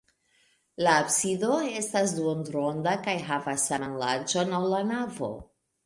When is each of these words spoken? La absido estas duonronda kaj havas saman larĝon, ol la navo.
La 0.87 0.93
absido 1.01 1.59
estas 1.83 2.15
duonronda 2.21 2.97
kaj 3.07 3.17
havas 3.31 3.71
saman 3.71 3.97
larĝon, 4.07 4.61
ol 4.63 4.71
la 4.77 4.85
navo. 4.95 5.35